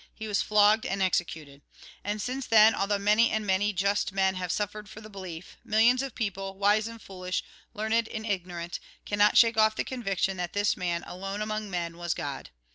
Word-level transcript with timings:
He 0.15 0.27
was 0.27 0.41
flogged 0.41 0.83
and 0.83 0.99
executed. 0.99 1.61
And 2.03 2.19
since 2.19 2.47
then, 2.47 2.73
although 2.73 2.97
many 2.97 3.29
and 3.29 3.45
many 3.45 3.71
just 3.71 4.11
men 4.11 4.33
have 4.33 4.51
suffered 4.51 4.89
for 4.89 4.99
the 4.99 5.11
belief, 5.11 5.57
millions 5.63 6.01
of 6.01 6.15
people, 6.15 6.57
wise 6.57 6.87
and 6.87 6.99
foolish, 6.99 7.43
learned 7.75 8.07
and 8.07 8.25
ignorant, 8.25 8.79
cannot 9.05 9.37
shake 9.37 9.57
off 9.59 9.75
the 9.75 9.83
conviction 9.83 10.37
that 10.37 10.53
this 10.53 10.75
man, 10.75 11.03
alone 11.03 11.39
among 11.39 11.69
men, 11.69 11.97
was 11.97 12.15
God. 12.15 12.49